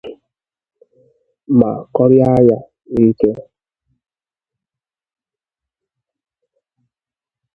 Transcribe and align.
ma 1.57 1.69
kọrịa 1.95 2.29
ya 2.49 2.57
n'iké. 2.93 3.29